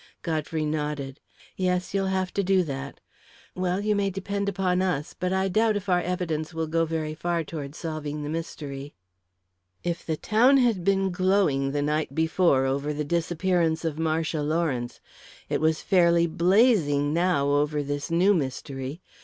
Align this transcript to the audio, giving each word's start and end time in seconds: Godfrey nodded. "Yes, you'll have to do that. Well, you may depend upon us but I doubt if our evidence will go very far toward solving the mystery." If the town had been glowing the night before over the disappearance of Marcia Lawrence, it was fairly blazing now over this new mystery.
Godfrey 0.23 0.65
nodded. 0.65 1.19
"Yes, 1.55 1.93
you'll 1.93 2.07
have 2.07 2.33
to 2.33 2.41
do 2.43 2.63
that. 2.63 2.99
Well, 3.53 3.81
you 3.81 3.95
may 3.95 4.09
depend 4.09 4.49
upon 4.49 4.81
us 4.81 5.13
but 5.13 5.31
I 5.31 5.47
doubt 5.47 5.75
if 5.75 5.89
our 5.89 6.01
evidence 6.01 6.55
will 6.55 6.65
go 6.65 6.85
very 6.85 7.13
far 7.13 7.43
toward 7.43 7.75
solving 7.75 8.23
the 8.23 8.27
mystery." 8.29 8.95
If 9.83 10.03
the 10.03 10.17
town 10.17 10.57
had 10.57 10.83
been 10.83 11.11
glowing 11.11 11.71
the 11.71 11.83
night 11.83 12.15
before 12.15 12.65
over 12.65 12.93
the 12.93 13.03
disappearance 13.05 13.85
of 13.85 13.99
Marcia 13.99 14.41
Lawrence, 14.41 15.01
it 15.49 15.61
was 15.61 15.83
fairly 15.83 16.25
blazing 16.25 17.13
now 17.13 17.49
over 17.49 17.83
this 17.83 18.09
new 18.09 18.33
mystery. 18.33 19.01